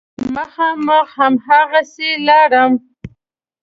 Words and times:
مخامخ 0.35 1.09
هماغسې 1.19 2.09
لاړم. 2.27 2.71